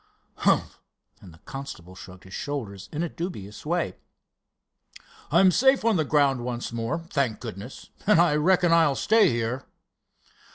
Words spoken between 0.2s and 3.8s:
"Humph!" and the constable shrugged his shoulders in a dubious